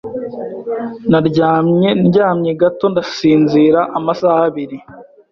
[1.11, 4.77] Naryamye ndyamye gato ndasinzira amasaha abiri.